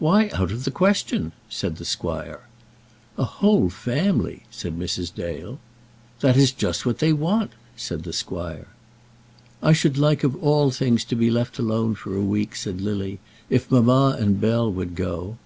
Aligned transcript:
"Why 0.00 0.30
out 0.30 0.50
of 0.50 0.64
the 0.64 0.72
question?" 0.72 1.30
said 1.48 1.76
the 1.76 1.84
squire. 1.84 2.40
"A 3.16 3.22
whole 3.22 3.70
family!" 3.70 4.42
said 4.50 4.76
Mrs. 4.76 5.14
Dale. 5.14 5.60
"That 6.18 6.36
is 6.36 6.50
just 6.50 6.84
what 6.84 6.98
they 6.98 7.12
want," 7.12 7.52
said 7.76 8.02
the 8.02 8.12
squire. 8.12 8.66
"I 9.62 9.72
should 9.72 9.96
like 9.96 10.24
of 10.24 10.34
all 10.42 10.72
things 10.72 11.04
to 11.04 11.14
be 11.14 11.30
left 11.30 11.60
alone 11.60 11.94
for 11.94 12.16
a 12.16 12.20
week," 12.20 12.56
said 12.56 12.80
Lily, 12.80 13.20
"if 13.48 13.70
mamma 13.70 14.16
and 14.18 14.40
Bell 14.40 14.72
would 14.72 14.96
go." 14.96 15.36